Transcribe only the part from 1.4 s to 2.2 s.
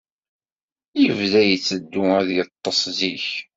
yetteddu